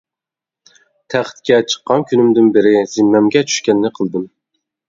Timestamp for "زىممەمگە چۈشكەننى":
2.95-3.97